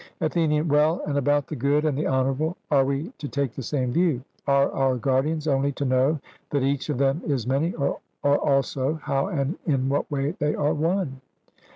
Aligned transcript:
ATHENIAN: 0.19 0.67
Well, 0.67 1.03
and 1.05 1.15
about 1.15 1.45
the 1.45 1.55
good 1.55 1.85
and 1.85 1.95
the 1.95 2.07
honourable, 2.07 2.57
are 2.71 2.83
we 2.83 3.13
to 3.19 3.27
take 3.27 3.53
the 3.53 3.61
same 3.61 3.91
view? 3.91 4.23
Are 4.47 4.71
our 4.71 4.95
guardians 4.95 5.47
only 5.47 5.71
to 5.73 5.85
know 5.85 6.19
that 6.49 6.63
each 6.63 6.89
of 6.89 6.97
them 6.97 7.21
is 7.23 7.45
many, 7.45 7.75
or 7.75 7.99
also 8.23 8.95
how 8.95 9.27
and 9.27 9.59
in 9.67 9.89
what 9.89 10.09
way 10.09 10.31
they 10.31 10.55
are 10.55 10.73
one? 10.73 11.21